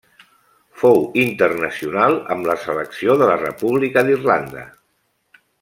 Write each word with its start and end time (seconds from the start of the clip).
Fou 0.83 1.01
internacional 1.23 2.17
amb 2.37 2.49
la 2.53 2.57
selecció 2.63 3.19
de 3.23 3.31
la 3.33 3.39
República 3.45 4.07
d'Irlanda. 4.09 4.69